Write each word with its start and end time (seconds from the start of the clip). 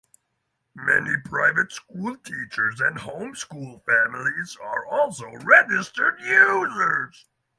Many 0.73 1.15
private 1.25 1.71
school 1.71 2.15
teachers 2.15 2.81
and 2.81 2.97
home 2.97 3.35
school 3.35 3.83
families 3.85 4.57
are 4.59 4.83
also 4.87 5.27
registered 5.43 6.19
users. 6.21 7.27